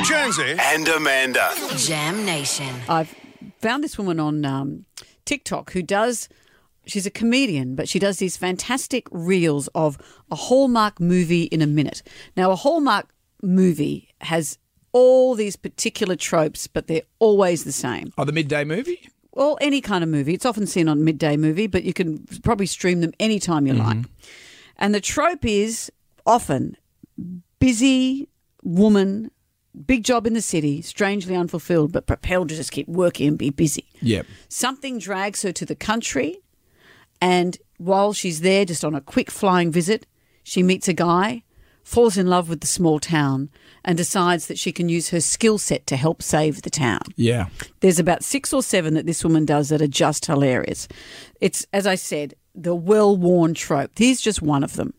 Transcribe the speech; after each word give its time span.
Jonesy 0.00 0.56
and 0.58 0.88
Amanda. 0.88 1.52
Jam 1.76 2.24
Nation. 2.24 2.74
I've 2.88 3.14
found 3.60 3.84
this 3.84 3.96
woman 3.96 4.18
on 4.18 4.44
um, 4.44 4.84
TikTok 5.24 5.72
who 5.72 5.82
does. 5.82 6.28
She's 6.86 7.06
a 7.06 7.10
comedian, 7.10 7.76
but 7.76 7.88
she 7.88 7.98
does 7.98 8.18
these 8.18 8.36
fantastic 8.36 9.06
reels 9.12 9.68
of 9.74 9.98
a 10.30 10.34
Hallmark 10.34 10.98
movie 10.98 11.44
in 11.44 11.62
a 11.62 11.66
minute. 11.66 12.02
Now, 12.36 12.50
a 12.50 12.56
Hallmark 12.56 13.14
movie 13.42 14.08
has 14.22 14.58
all 14.90 15.34
these 15.34 15.54
particular 15.54 16.16
tropes, 16.16 16.66
but 16.66 16.88
they're 16.88 17.02
always 17.20 17.64
the 17.64 17.72
same. 17.72 18.12
Oh, 18.18 18.24
the 18.24 18.32
midday 18.32 18.64
movie? 18.64 19.08
Well, 19.34 19.56
any 19.60 19.80
kind 19.80 20.02
of 20.02 20.10
movie. 20.10 20.34
It's 20.34 20.44
often 20.44 20.66
seen 20.66 20.88
on 20.88 21.04
midday 21.04 21.36
movie, 21.36 21.66
but 21.68 21.84
you 21.84 21.92
can 21.92 22.26
probably 22.42 22.66
stream 22.66 23.00
them 23.00 23.12
anytime 23.20 23.66
you 23.66 23.74
like. 23.74 23.98
And 24.76 24.94
the 24.94 25.00
trope 25.00 25.44
is 25.44 25.92
often 26.26 26.76
busy 27.60 28.28
woman, 28.64 29.30
big 29.86 30.04
job 30.04 30.26
in 30.26 30.34
the 30.34 30.42
city, 30.42 30.82
strangely 30.82 31.34
unfulfilled, 31.34 31.92
but 31.92 32.06
propelled 32.06 32.48
to 32.50 32.56
just 32.56 32.72
keep 32.72 32.88
working 32.88 33.28
and 33.28 33.38
be 33.38 33.50
busy. 33.50 33.86
Yep. 34.00 34.26
Something 34.48 34.98
drags 34.98 35.42
her 35.42 35.52
to 35.52 35.64
the 35.64 35.74
country, 35.74 36.40
and 37.20 37.58
while 37.78 38.12
she's 38.12 38.40
there, 38.40 38.64
just 38.64 38.84
on 38.84 38.94
a 38.94 39.00
quick 39.00 39.30
flying 39.30 39.70
visit, 39.70 40.06
she 40.42 40.62
meets 40.62 40.88
a 40.88 40.92
guy, 40.92 41.44
falls 41.84 42.16
in 42.16 42.26
love 42.26 42.48
with 42.48 42.60
the 42.60 42.66
small 42.66 42.98
town, 42.98 43.50
and 43.84 43.96
decides 43.96 44.46
that 44.46 44.58
she 44.58 44.72
can 44.72 44.88
use 44.88 45.10
her 45.10 45.20
skill 45.20 45.58
set 45.58 45.86
to 45.86 45.96
help 45.96 46.22
save 46.22 46.62
the 46.62 46.70
town. 46.70 47.02
Yeah. 47.16 47.48
There's 47.80 47.98
about 47.98 48.22
six 48.22 48.52
or 48.52 48.62
seven 48.62 48.94
that 48.94 49.06
this 49.06 49.24
woman 49.24 49.44
does 49.44 49.68
that 49.70 49.82
are 49.82 49.88
just 49.88 50.26
hilarious. 50.26 50.86
It's, 51.40 51.66
as 51.72 51.86
I 51.86 51.96
said, 51.96 52.34
the 52.54 52.74
well 52.74 53.16
worn 53.16 53.54
trope. 53.54 53.92
Here's 53.96 54.20
just 54.20 54.42
one 54.42 54.62
of 54.62 54.74
them. 54.74 54.94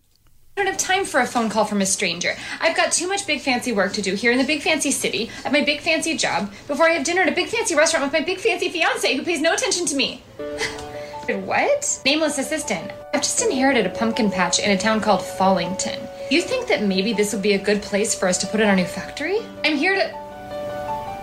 I 0.56 0.62
don't 0.64 0.72
have 0.72 0.78
time 0.78 1.04
for 1.04 1.20
a 1.20 1.26
phone 1.26 1.50
call 1.50 1.66
from 1.66 1.82
a 1.82 1.86
stranger. 1.86 2.36
I've 2.62 2.78
got 2.78 2.92
too 2.92 3.08
much 3.08 3.26
big 3.26 3.42
fancy 3.42 3.72
work 3.72 3.92
to 3.94 4.04
do 4.04 4.14
here 4.14 4.32
in 4.32 4.38
the 4.38 4.44
big 4.44 4.62
fancy 4.62 4.92
city 4.92 5.32
at 5.44 5.52
my 5.52 5.62
big 5.62 5.82
fancy 5.82 6.16
job 6.16 6.54
before 6.68 6.88
I 6.88 6.92
have 6.92 7.04
dinner 7.04 7.22
at 7.22 7.28
a 7.28 7.32
big 7.32 7.48
fancy 7.48 7.74
restaurant 7.74 8.06
with 8.06 8.14
my 8.14 8.24
big 8.24 8.38
fancy 8.38 8.70
fiance 8.70 9.16
who 9.16 9.24
pays 9.24 9.42
no 9.42 9.54
attention 9.54 9.88
to 9.88 9.96
me. 9.96 10.22
what? 11.46 12.00
Nameless 12.06 12.38
assistant. 12.38 12.92
I've 13.16 13.24
just 13.24 13.42
inherited 13.42 13.88
a 13.88 13.90
pumpkin 13.90 14.30
patch 14.30 14.60
in 14.60 14.70
a 14.70 14.78
town 14.78 15.02
called 15.02 15.24
Fallington. 15.24 16.08
You 16.30 16.44
think 16.44 16.68
that 16.68 16.84
maybe 16.84 17.14
this 17.14 17.34
would 17.34 17.42
be 17.42 17.54
a 17.54 17.60
good 17.60 17.82
place 17.82 18.14
for 18.14 18.28
us 18.28 18.38
to 18.38 18.48
put 18.48 18.60
in 18.60 18.70
our 18.70 18.76
new 18.76 18.86
factory? 18.86 19.40
I'm 19.66 19.76
here 19.76 19.96
to. 19.96 20.12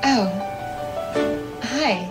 Oh. 0.03 0.40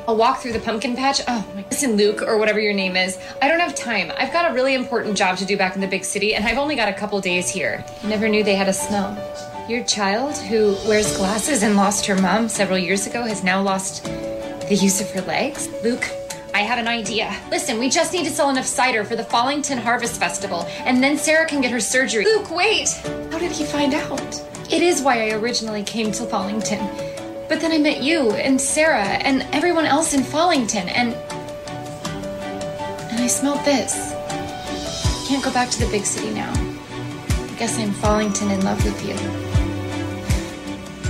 I'll 0.09 0.15
walk 0.15 0.39
through 0.39 0.53
the 0.53 0.59
pumpkin 0.59 0.95
patch. 0.95 1.21
Oh, 1.27 1.47
my. 1.53 1.63
listen, 1.69 1.95
Luke, 1.95 2.23
or 2.23 2.39
whatever 2.39 2.59
your 2.59 2.73
name 2.73 2.95
is. 2.95 3.19
I 3.43 3.47
don't 3.47 3.59
have 3.59 3.75
time. 3.75 4.11
I've 4.17 4.33
got 4.33 4.49
a 4.49 4.55
really 4.55 4.73
important 4.73 5.15
job 5.15 5.37
to 5.37 5.45
do 5.45 5.55
back 5.55 5.75
in 5.75 5.81
the 5.81 5.87
big 5.87 6.03
city, 6.03 6.33
and 6.33 6.43
I've 6.47 6.57
only 6.57 6.75
got 6.75 6.89
a 6.89 6.93
couple 6.93 7.21
days 7.21 7.47
here. 7.47 7.85
Never 8.03 8.27
knew 8.27 8.43
they 8.43 8.55
had 8.55 8.67
a 8.67 8.73
smell. 8.73 9.15
Your 9.69 9.83
child, 9.83 10.35
who 10.35 10.75
wears 10.87 11.15
glasses 11.15 11.61
and 11.61 11.75
lost 11.75 12.07
her 12.07 12.19
mom 12.19 12.49
several 12.49 12.79
years 12.79 13.05
ago, 13.05 13.21
has 13.21 13.43
now 13.43 13.61
lost 13.61 14.05
the 14.05 14.79
use 14.81 14.99
of 14.99 15.11
her 15.11 15.21
legs? 15.21 15.69
Luke, 15.83 16.09
I 16.55 16.61
have 16.61 16.79
an 16.79 16.87
idea. 16.87 17.31
Listen, 17.51 17.77
we 17.77 17.87
just 17.87 18.11
need 18.11 18.25
to 18.25 18.31
sell 18.31 18.49
enough 18.49 18.65
cider 18.65 19.03
for 19.03 19.15
the 19.15 19.23
Fallington 19.23 19.77
Harvest 19.77 20.19
Festival, 20.19 20.65
and 20.85 21.03
then 21.03 21.19
Sarah 21.19 21.45
can 21.45 21.61
get 21.61 21.69
her 21.69 21.79
surgery. 21.79 22.25
Luke, 22.25 22.49
wait! 22.49 22.89
How 23.31 23.37
did 23.37 23.51
he 23.51 23.63
find 23.63 23.93
out? 23.93 24.43
It 24.71 24.81
is 24.81 25.03
why 25.03 25.29
I 25.29 25.33
originally 25.33 25.83
came 25.83 26.11
to 26.13 26.25
Fallington. 26.25 26.79
But 27.49 27.61
then 27.61 27.71
I 27.71 27.79
met 27.79 28.03
you 28.03 28.29
and 28.33 28.61
Sarah 28.61 29.01
and 29.01 29.41
everyone 29.51 29.85
else 29.85 30.13
in 30.13 30.23
Fallington, 30.23 30.87
and. 30.87 31.15
And 33.11 33.19
I 33.19 33.27
smelled 33.27 33.65
this. 33.65 34.13
Can't 35.27 35.43
go 35.43 35.51
back 35.51 35.71
to 35.71 35.79
the 35.83 35.89
big 35.91 36.05
city 36.05 36.31
now. 36.31 36.51
I 36.53 37.55
guess 37.57 37.79
I'm 37.79 37.91
Fallington 37.91 38.51
in 38.51 38.63
love 38.63 38.83
with 38.85 39.03
you. 39.03 39.15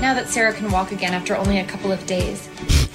Now 0.01 0.13
that 0.13 0.29
Sarah 0.29 0.53
can 0.53 0.71
walk 0.71 0.93
again 0.93 1.13
after 1.13 1.35
only 1.35 1.59
a 1.59 1.65
couple 1.65 1.91
of 1.91 2.05
days, 2.07 2.47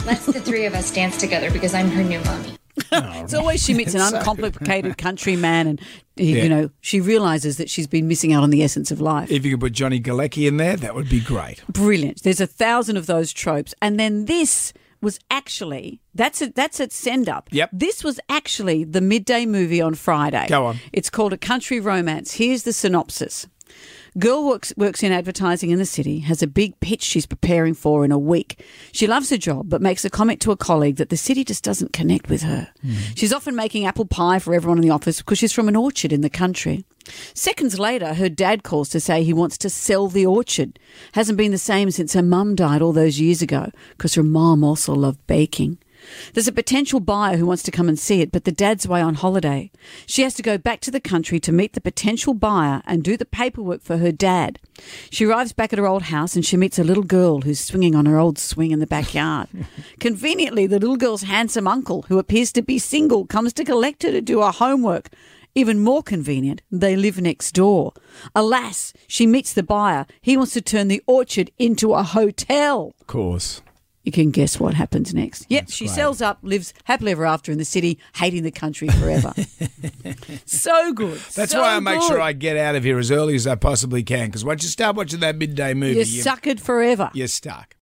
let's 0.07 0.25
the 0.25 0.41
three 0.41 0.65
of 0.65 0.75
us 0.75 0.91
dance 0.91 1.19
together 1.19 1.51
because 1.51 1.75
I'm 1.75 1.91
her 1.91 2.03
new 2.03 2.21
mommy. 2.21 2.57
It's 3.25 3.35
always 3.35 3.63
she 3.65 3.75
meets 3.75 3.95
an 3.95 4.01
uncomplicated 4.15 4.99
country 4.99 5.37
man, 5.37 5.67
and 5.67 5.81
he, 6.17 6.37
Yeah. 6.37 6.43
you 6.45 6.49
know 6.49 6.71
she 6.81 7.01
realizes 7.01 7.57
that 7.57 7.69
she's 7.71 7.87
been 7.87 8.07
missing 8.09 8.33
out 8.33 8.43
on 8.43 8.51
the 8.51 8.63
essence 8.63 8.91
of 8.91 9.01
life. 9.01 9.31
If 9.31 9.45
you 9.45 9.53
could 9.53 9.61
put 9.61 9.73
Johnny 9.73 10.01
Galecki 10.01 10.47
in 10.47 10.57
there, 10.57 10.77
that 10.77 10.95
would 10.95 11.09
be 11.09 11.21
great. 11.21 11.63
Brilliant. 11.69 12.23
There's 12.23 12.41
a 12.41 12.47
thousand 12.47 12.97
of 12.97 13.07
those 13.07 13.33
tropes, 13.33 13.75
and 13.83 13.99
then 13.99 14.27
this 14.27 14.73
was 15.01 15.19
actually 15.31 16.01
that's 16.15 16.41
a, 16.41 16.47
that's 16.49 16.81
at 16.81 16.93
send 16.93 17.29
up. 17.29 17.49
Yep. 17.53 17.71
This 17.73 18.03
was 18.03 18.19
actually 18.29 18.85
the 18.85 19.01
midday 19.03 19.45
movie 19.47 19.81
on 19.83 19.95
Friday. 19.95 20.47
Go 20.49 20.67
on. 20.67 20.79
It's 20.93 21.11
called 21.11 21.33
A 21.33 21.39
Country 21.39 21.79
Romance. 21.81 22.33
Here's 22.35 22.63
the 22.63 22.73
synopsis. 22.73 23.47
Girl 24.17 24.47
works 24.47 24.73
works 24.77 25.03
in 25.03 25.11
advertising 25.11 25.71
in 25.71 25.79
the 25.79 25.87
city, 25.87 26.21
has 26.21 26.41
a 26.41 26.47
big 26.47 26.79
pitch 26.79 27.03
she's 27.03 27.27
preparing 27.27 27.75
for 27.75 28.05
in 28.05 28.13
a 28.13 28.19
week. 28.19 28.65
She 28.93 29.09
loves 29.09 29.31
her 29.31 29.37
job, 29.37 29.69
but 29.69 29.83
makes 29.83 30.05
a 30.05 30.11
comment 30.11 30.41
to 30.43 30.53
a 30.53 30.57
colleague 30.57 30.97
that 30.97 31.09
the 31.09 31.17
city 31.17 31.43
just 31.43 31.65
doesn't 31.65 31.93
connect 31.93 32.29
with 32.29 32.43
her. 32.43 32.69
Hmm. 32.83 32.95
She's 33.17 33.33
often 33.33 33.57
making 33.57 33.87
apple 33.87 34.07
pie 34.07 34.39
for 34.39 34.55
everyone 34.55 34.79
in 34.79 34.83
the 34.83 34.91
office 34.91 35.19
because 35.19 35.39
she's 35.39 35.53
from 35.53 35.67
an 35.67 35.75
orchard 35.75 36.13
in 36.13 36.21
the 36.21 36.31
country. 36.31 36.85
Seconds 37.35 37.79
later, 37.79 38.15
her 38.15 38.29
dad 38.29 38.63
calls 38.63 38.89
to 38.91 39.01
say 39.01 39.25
he 39.25 39.33
wants 39.33 39.59
to 39.59 39.69
sell 39.69 40.07
the 40.07 40.27
orchard. 40.27 40.79
Hasn't 41.13 41.37
been 41.37 41.51
the 41.51 41.59
same 41.59 41.91
since 41.91 42.13
her 42.13 42.23
mum 42.23 42.55
died 42.55 42.83
all 42.83 42.93
those 42.93 43.21
years 43.21 43.43
ago 43.43 43.71
because 43.91 44.15
her 44.15 44.23
mom 44.23 44.63
also 44.63 44.95
loved 44.95 45.27
baking. 45.27 45.79
There's 46.33 46.49
a 46.49 46.53
potential 46.53 47.01
buyer 47.01 47.37
who 47.37 47.47
wants 47.47 47.63
to 47.65 47.71
come 47.71 47.89
and 47.89 47.99
see 47.99 48.21
it, 48.21 48.33
but 48.33 48.45
the 48.45 48.53
dad's 48.53 48.85
away 48.87 49.01
on 49.01 49.15
holiday. 49.15 49.71
She 50.07 50.23
has 50.23 50.35
to 50.35 50.43
go 50.43 50.59
back 50.59 50.81
to 50.81 50.91
the 50.91 51.01
country 51.01 51.41
to 51.41 51.53
meet 51.53 51.73
the 51.73 51.81
potential 51.81 52.35
buyer 52.35 52.83
and 52.87 53.03
do 53.03 53.17
the 53.17 53.25
paperwork 53.25 53.83
for 53.83 53.99
her 53.99 54.13
dad. 54.13 54.59
She 55.11 55.27
arrives 55.27 55.53
back 55.53 55.73
at 55.73 55.79
her 55.79 55.87
old 55.87 56.05
house 56.05 56.35
and 56.35 56.45
she 56.45 56.57
meets 56.57 56.79
a 56.79 56.85
little 56.85 57.03
girl 57.03 57.43
who's 57.43 57.61
swinging 57.61 57.95
on 57.95 58.07
her 58.07 58.19
old 58.19 58.39
swing 58.39 58.71
in 58.71 58.81
the 58.81 58.87
backyard. 58.87 59.49
Conveniently, 60.01 60.67
the 60.67 60.79
little 60.79 60.97
girl's 60.97 61.23
handsome 61.23 61.69
uncle, 61.69 62.03
who 62.09 62.19
appears 62.19 62.53
to 62.53 62.63
be 62.63 62.79
single, 62.79 63.27
comes 63.27 63.53
to 63.55 63.65
collect 63.65 64.03
her 64.03 64.11
to 64.11 64.21
do 64.21 64.41
her 64.41 64.51
homework. 64.51 65.11
Even 65.57 65.79
more 65.79 66.03
convenient, 66.03 66.63
they 66.73 66.97
live 66.97 67.21
next 67.21 67.53
door. 67.53 67.93
Alas, 68.35 68.93
she 69.07 69.25
meets 69.25 69.53
the 69.53 69.63
buyer. 69.63 70.05
He 70.21 70.37
wants 70.37 70.53
to 70.55 70.61
turn 70.61 70.89
the 70.89 71.03
orchard 71.07 71.53
into 71.59 71.95
a 71.95 72.03
hotel. 72.03 72.93
Of 73.01 73.07
course. 73.07 73.63
You 74.05 74.13
can 74.13 74.31
guess 74.31 74.61
what 74.61 74.75
happens 74.75 75.15
next. 75.15 75.47
Yep, 75.49 75.71
she 75.71 75.87
great. 75.87 75.95
sells 75.95 76.21
up, 76.21 76.39
lives 76.43 76.75
happily 76.85 77.13
ever 77.13 77.25
after 77.25 77.51
in 77.51 77.57
the 77.59 77.65
city, 77.65 77.99
hating 78.15 78.43
the 78.43 78.51
country 78.51 78.89
forever. 78.89 79.33
so 80.45 80.93
good. 80.93 81.19
That's 81.35 81.53
so 81.53 81.61
why 81.63 81.75
I 81.77 81.81
make 81.81 82.03
sure. 82.03 82.21
I 82.21 82.35
get 82.35 82.57
out 82.59 82.75
of 82.75 82.85
here 82.85 82.99
as 82.99 83.11
early 83.11 83.35
as 83.35 83.47
I 83.47 83.55
possibly 83.55 84.03
can. 84.03 84.27
Because 84.27 84.45
once 84.45 84.63
you 84.63 84.69
start 84.69 84.95
watching 84.97 85.21
that 85.21 85.37
midday 85.37 85.73
movie, 85.73 85.95
You're 85.95 86.05
you, 86.05 86.23
suckered 86.23 86.61
forever. 86.61 87.11
you're 87.15 87.29
stuck. 87.29 87.77